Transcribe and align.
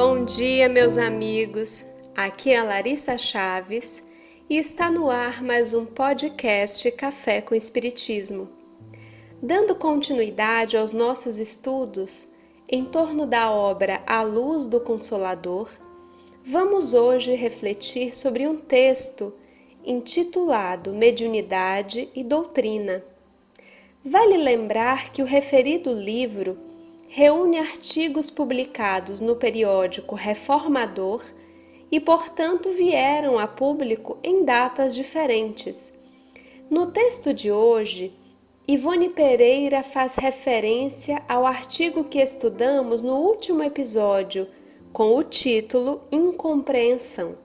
Bom 0.00 0.24
dia, 0.24 0.68
meus 0.68 0.96
amigos. 0.96 1.84
Aqui 2.16 2.52
é 2.52 2.58
a 2.58 2.62
Larissa 2.62 3.18
Chaves 3.18 4.00
e 4.48 4.56
está 4.56 4.88
no 4.88 5.10
ar 5.10 5.42
mais 5.42 5.74
um 5.74 5.84
podcast 5.84 6.88
Café 6.92 7.40
com 7.40 7.52
Espiritismo. 7.52 8.48
Dando 9.42 9.74
continuidade 9.74 10.76
aos 10.76 10.92
nossos 10.92 11.40
estudos 11.40 12.28
em 12.68 12.84
torno 12.84 13.26
da 13.26 13.50
obra 13.50 14.00
A 14.06 14.22
Luz 14.22 14.68
do 14.68 14.78
Consolador, 14.78 15.68
vamos 16.44 16.94
hoje 16.94 17.34
refletir 17.34 18.16
sobre 18.16 18.46
um 18.46 18.56
texto 18.56 19.34
intitulado 19.84 20.94
Mediunidade 20.94 22.08
e 22.14 22.22
Doutrina. 22.22 23.02
Vale 24.04 24.36
lembrar 24.36 25.10
que 25.10 25.22
o 25.22 25.26
referido 25.26 25.92
livro 25.92 26.67
reúne 27.08 27.58
artigos 27.58 28.28
publicados 28.28 29.22
no 29.22 29.34
periódico 29.34 30.14
Reformador 30.14 31.24
e, 31.90 31.98
portanto, 31.98 32.70
vieram 32.70 33.38
a 33.38 33.46
público 33.46 34.18
em 34.22 34.44
datas 34.44 34.94
diferentes. 34.94 35.92
No 36.68 36.88
texto 36.88 37.32
de 37.32 37.50
hoje, 37.50 38.14
Ivone 38.68 39.08
Pereira 39.08 39.82
faz 39.82 40.16
referência 40.16 41.22
ao 41.26 41.46
artigo 41.46 42.04
que 42.04 42.20
estudamos 42.20 43.00
no 43.00 43.16
último 43.16 43.62
episódio, 43.62 44.46
com 44.92 45.16
o 45.16 45.22
título 45.22 46.02
Incompreensão. 46.12 47.38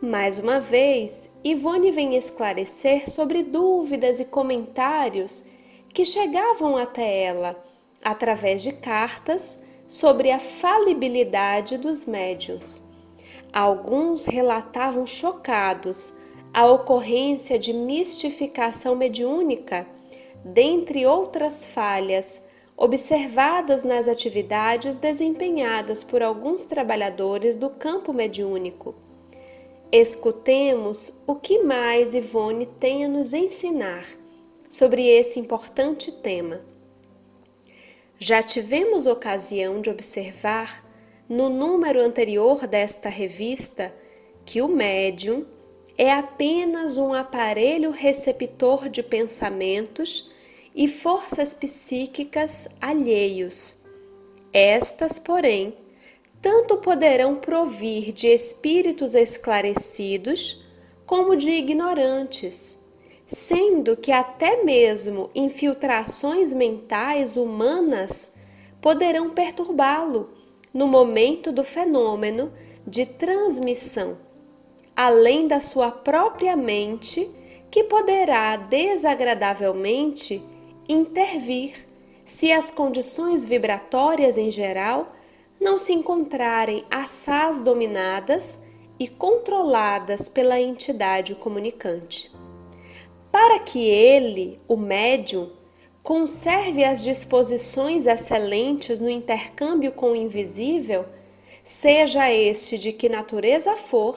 Mais 0.00 0.38
uma 0.38 0.60
vez, 0.60 1.28
Ivone 1.42 1.90
vem 1.90 2.14
esclarecer 2.14 3.10
sobre 3.10 3.42
dúvidas 3.42 4.20
e 4.20 4.24
comentários 4.24 5.48
que 5.92 6.04
chegavam 6.04 6.76
até 6.76 7.24
ela 7.24 7.71
através 8.02 8.62
de 8.62 8.72
cartas 8.72 9.62
sobre 9.86 10.30
a 10.30 10.38
falibilidade 10.38 11.76
dos 11.78 12.06
médiuns. 12.06 12.82
Alguns 13.52 14.24
relatavam 14.24 15.06
chocados 15.06 16.14
a 16.52 16.66
ocorrência 16.66 17.58
de 17.58 17.72
mistificação 17.72 18.94
mediúnica 18.94 19.86
dentre 20.44 21.06
outras 21.06 21.66
falhas 21.66 22.42
observadas 22.76 23.84
nas 23.84 24.08
atividades 24.08 24.96
desempenhadas 24.96 26.02
por 26.02 26.22
alguns 26.22 26.64
trabalhadores 26.64 27.56
do 27.56 27.70
campo 27.70 28.12
mediúnico. 28.12 28.94
Escutemos 29.90 31.22
o 31.26 31.34
que 31.34 31.62
mais 31.62 32.14
Ivone 32.14 32.66
tem 32.66 33.04
a 33.04 33.08
nos 33.08 33.34
ensinar 33.34 34.06
sobre 34.68 35.06
esse 35.06 35.38
importante 35.38 36.10
tema. 36.10 36.71
Já 38.24 38.40
tivemos 38.40 39.08
ocasião 39.08 39.80
de 39.80 39.90
observar 39.90 40.88
no 41.28 41.48
número 41.48 42.00
anterior 42.00 42.68
desta 42.68 43.08
revista 43.08 43.92
que 44.46 44.62
o 44.62 44.68
médium 44.68 45.44
é 45.98 46.12
apenas 46.12 46.98
um 46.98 47.12
aparelho 47.12 47.90
receptor 47.90 48.88
de 48.88 49.02
pensamentos 49.02 50.30
e 50.72 50.86
forças 50.86 51.52
psíquicas 51.52 52.68
alheios. 52.80 53.78
Estas, 54.52 55.18
porém, 55.18 55.76
tanto 56.40 56.76
poderão 56.76 57.34
provir 57.34 58.12
de 58.12 58.28
espíritos 58.28 59.16
esclarecidos 59.16 60.64
como 61.04 61.34
de 61.34 61.50
ignorantes, 61.50 62.78
sendo 63.32 63.96
que 63.96 64.12
até 64.12 64.62
mesmo 64.62 65.30
infiltrações 65.34 66.52
mentais 66.52 67.34
humanas 67.36 68.34
poderão 68.78 69.30
perturbá-lo 69.30 70.28
no 70.72 70.86
momento 70.86 71.50
do 71.50 71.64
fenômeno 71.64 72.52
de 72.86 73.06
transmissão, 73.06 74.18
além 74.94 75.48
da 75.48 75.60
sua 75.60 75.90
própria 75.90 76.54
mente, 76.54 77.30
que 77.70 77.84
poderá 77.84 78.56
desagradavelmente 78.56 80.42
intervir 80.86 81.88
se 82.26 82.52
as 82.52 82.70
condições 82.70 83.46
vibratórias 83.46 84.36
em 84.36 84.50
geral 84.50 85.16
não 85.58 85.78
se 85.78 85.94
encontrarem 85.94 86.84
assaz 86.90 87.62
dominadas 87.62 88.62
e 88.98 89.08
controladas 89.08 90.28
pela 90.28 90.60
entidade 90.60 91.34
comunicante. 91.34 92.30
Para 93.32 93.58
que 93.58 93.88
ele, 93.88 94.60
o 94.68 94.76
médium, 94.76 95.50
conserve 96.02 96.84
as 96.84 97.02
disposições 97.02 98.06
excelentes 98.06 99.00
no 99.00 99.10
intercâmbio 99.10 99.90
com 99.90 100.12
o 100.12 100.16
invisível, 100.16 101.06
seja 101.64 102.30
este 102.30 102.78
de 102.78 102.92
que 102.92 103.08
natureza 103.08 103.74
for, 103.74 104.16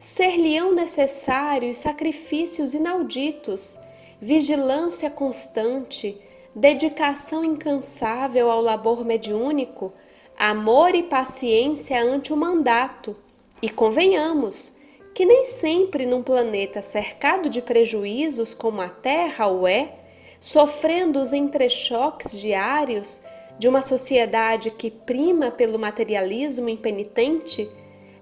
ser-lhe-ão 0.00 0.74
necessários 0.74 1.78
sacrifícios 1.78 2.74
inauditos 2.74 3.78
vigilância 4.20 5.10
constante, 5.10 6.20
dedicação 6.54 7.44
incansável 7.44 8.50
ao 8.50 8.60
labor 8.60 9.04
mediúnico, 9.04 9.92
amor 10.36 10.94
e 10.94 11.02
paciência 11.02 12.02
ante 12.02 12.32
o 12.32 12.36
mandato. 12.36 13.16
E 13.62 13.68
convenhamos 13.68 14.76
que 15.14 15.24
nem 15.24 15.44
sempre 15.44 16.06
num 16.06 16.22
planeta 16.22 16.80
cercado 16.82 17.48
de 17.48 17.60
prejuízos 17.60 18.54
como 18.54 18.80
a 18.80 18.88
Terra 18.88 19.48
o 19.48 19.66
é, 19.66 19.94
sofrendo 20.40 21.20
os 21.20 21.32
entrechoques 21.32 22.38
diários 22.40 23.22
de 23.58 23.68
uma 23.68 23.82
sociedade 23.82 24.70
que 24.70 24.90
prima 24.90 25.50
pelo 25.50 25.78
materialismo 25.78 26.68
impenitente, 26.68 27.68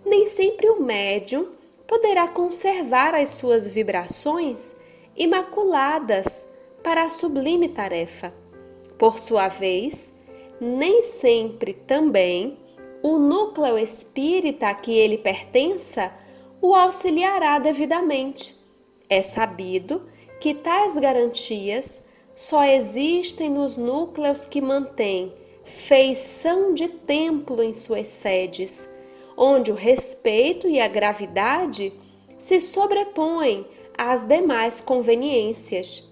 nem 0.04 0.24
sempre 0.24 0.68
o 0.70 0.80
médium 0.80 1.48
poderá 1.86 2.26
conservar 2.26 3.14
as 3.14 3.30
suas 3.30 3.68
vibrações 3.68 4.76
imaculadas 5.16 6.48
para 6.82 7.04
a 7.04 7.10
sublime 7.10 7.68
tarefa. 7.68 8.32
Por 8.98 9.18
sua 9.18 9.48
vez, 9.48 10.18
nem 10.60 11.02
sempre 11.02 11.74
também 11.74 12.58
o 13.02 13.18
núcleo 13.18 13.78
espírita 13.78 14.68
a 14.68 14.74
que 14.74 14.92
ele 14.92 15.18
pertença 15.18 16.12
o 16.60 16.74
auxiliará 16.74 17.58
devidamente. 17.58 18.56
É 19.08 19.22
sabido 19.22 20.08
que 20.40 20.54
tais 20.54 20.96
garantias 20.96 22.06
só 22.34 22.64
existem 22.64 23.48
nos 23.48 23.76
núcleos 23.76 24.44
que 24.44 24.60
mantêm 24.60 25.32
feição 25.64 26.74
de 26.74 26.88
templo 26.88 27.62
em 27.62 27.72
suas 27.72 28.08
sedes, 28.08 28.88
onde 29.36 29.72
o 29.72 29.74
respeito 29.74 30.68
e 30.68 30.80
a 30.80 30.88
gravidade 30.88 31.92
se 32.38 32.60
sobrepõem 32.60 33.66
às 33.96 34.24
demais 34.24 34.80
conveniências. 34.80 36.08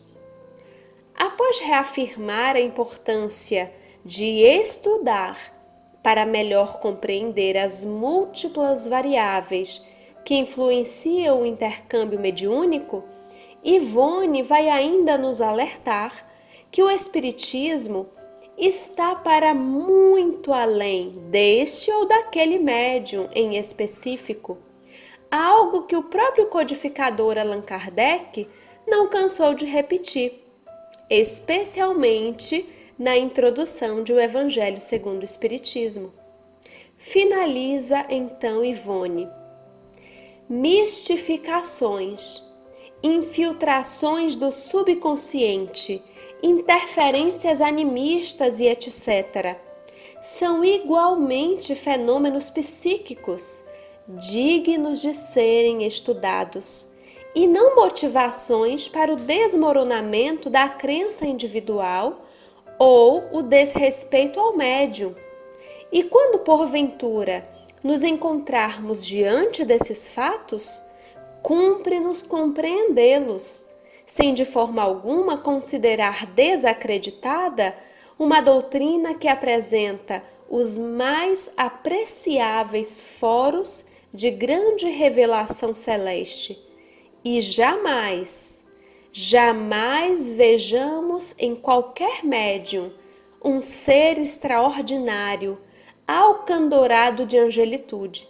Após 1.14 1.60
reafirmar 1.60 2.56
a 2.56 2.60
importância 2.60 3.72
de 4.04 4.24
estudar 4.24 5.52
para 6.02 6.26
melhor 6.26 6.80
compreender 6.80 7.56
as 7.56 7.84
múltiplas 7.84 8.86
variáveis 8.86 9.82
que 10.24 10.34
influenciam 10.34 11.42
o 11.42 11.46
intercâmbio 11.46 12.18
mediúnico, 12.18 13.04
Ivone 13.62 14.42
vai 14.42 14.68
ainda 14.68 15.18
nos 15.18 15.40
alertar 15.40 16.26
que 16.70 16.82
o 16.82 16.90
Espiritismo 16.90 18.08
está 18.56 19.14
para 19.14 19.54
muito 19.54 20.52
além 20.52 21.12
deste 21.30 21.90
ou 21.90 22.06
daquele 22.06 22.58
médium 22.58 23.28
em 23.34 23.56
específico 23.56 24.58
algo 25.34 25.82
que 25.82 25.96
o 25.96 26.02
próprio 26.04 26.46
codificador 26.46 27.36
Allan 27.36 27.60
Kardec 27.60 28.48
não 28.86 29.08
cansou 29.08 29.52
de 29.52 29.66
repetir, 29.66 30.44
especialmente 31.10 32.68
na 32.96 33.16
introdução 33.16 34.04
de 34.04 34.12
O 34.12 34.20
Evangelho 34.20 34.80
segundo 34.80 35.22
o 35.22 35.24
Espiritismo. 35.24 36.12
Finaliza 36.96 38.06
então 38.08 38.64
Ivone. 38.64 39.28
Mistificações, 40.48 42.42
infiltrações 43.02 44.36
do 44.36 44.52
subconsciente, 44.52 46.02
interferências 46.42 47.62
animistas 47.62 48.60
e 48.60 48.66
etc. 48.66 49.56
são 50.20 50.62
igualmente 50.62 51.74
fenômenos 51.74 52.50
psíquicos 52.50 53.64
dignos 54.06 55.00
de 55.00 55.14
serem 55.14 55.86
estudados 55.86 56.90
e 57.34 57.46
não 57.46 57.74
motivações 57.74 58.86
para 58.86 59.14
o 59.14 59.16
desmoronamento 59.16 60.50
da 60.50 60.68
crença 60.68 61.24
individual 61.24 62.18
ou 62.78 63.24
o 63.32 63.40
desrespeito 63.40 64.38
ao 64.38 64.54
médium. 64.54 65.14
E 65.90 66.04
quando 66.04 66.40
porventura 66.40 67.48
nos 67.84 68.02
encontrarmos 68.02 69.06
diante 69.06 69.62
desses 69.62 70.10
fatos, 70.10 70.82
cumpre-nos 71.42 72.22
compreendê-los, 72.22 73.70
sem 74.06 74.32
de 74.32 74.46
forma 74.46 74.82
alguma 74.82 75.36
considerar 75.36 76.24
desacreditada 76.26 77.76
uma 78.18 78.40
doutrina 78.40 79.12
que 79.12 79.28
apresenta 79.28 80.24
os 80.48 80.78
mais 80.78 81.52
apreciáveis 81.58 83.18
foros 83.18 83.86
de 84.12 84.30
grande 84.30 84.88
revelação 84.88 85.74
celeste. 85.74 86.58
E 87.22 87.40
jamais, 87.40 88.64
jamais 89.12 90.30
vejamos 90.30 91.34
em 91.38 91.54
qualquer 91.54 92.24
médium 92.24 92.90
um 93.42 93.60
ser 93.60 94.18
extraordinário, 94.18 95.58
alcandorado 96.06 97.24
de 97.24 97.38
angelitude, 97.38 98.28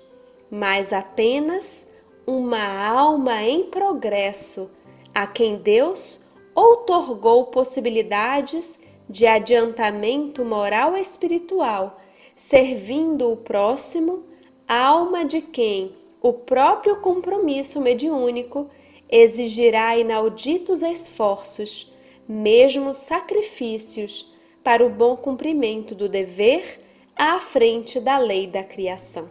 mas 0.50 0.93
apenas 0.93 1.93
uma 2.26 2.87
alma 2.87 3.43
em 3.43 3.65
progresso, 3.65 4.71
a 5.15 5.26
quem 5.26 5.56
Deus 5.56 6.29
outorgou 6.55 7.47
possibilidades 7.47 8.81
de 9.09 9.26
adiantamento 9.26 10.44
moral 10.44 10.97
e 10.97 11.00
espiritual, 11.00 12.00
servindo 12.37 13.31
o 13.31 13.37
próximo, 13.37 14.25
alma 14.69 15.25
de 15.25 15.41
quem 15.41 15.94
o 16.23 16.32
próprio 16.32 17.00
compromisso 17.00 17.81
mediúnico 17.81 18.71
exigirá 19.11 19.97
inauditos 19.97 20.82
esforços, 20.82 21.93
mesmo 22.26 22.94
sacrifícios, 22.94 24.32
para 24.62 24.85
o 24.85 24.88
bom 24.88 25.15
cumprimento 25.15 25.94
do 25.94 26.09
dever 26.09 26.81
à 27.16 27.40
frente 27.40 28.00
da 28.00 28.19
lei 28.19 28.46
da 28.46 28.62
criação. 28.62 29.28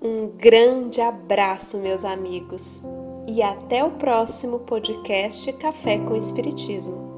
Um 0.00 0.26
grande 0.28 1.00
abraço, 1.00 1.78
meus 1.78 2.04
amigos, 2.04 2.82
e 3.26 3.40
até 3.40 3.84
o 3.84 3.92
próximo 3.92 4.60
podcast 4.60 5.52
Café 5.54 5.98
com 5.98 6.16
Espiritismo. 6.16 7.11